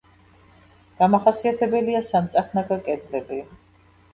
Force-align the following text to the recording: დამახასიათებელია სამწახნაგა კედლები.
დამახასიათებელია 1.01 2.01
სამწახნაგა 2.09 2.81
კედლები. 2.89 3.43